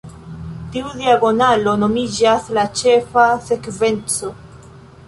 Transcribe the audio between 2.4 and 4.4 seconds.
"la ĉefa sekvenco".